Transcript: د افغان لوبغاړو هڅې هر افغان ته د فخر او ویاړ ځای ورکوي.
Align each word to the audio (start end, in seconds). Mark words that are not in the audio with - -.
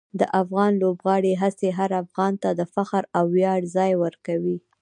د 0.19 0.21
افغان 0.41 0.71
لوبغاړو 0.83 1.39
هڅې 1.41 1.69
هر 1.79 1.91
افغان 2.03 2.33
ته 2.43 2.49
د 2.59 2.61
فخر 2.73 3.03
او 3.17 3.23
ویاړ 3.35 3.61
ځای 3.75 3.91
ورکوي. 4.03 4.57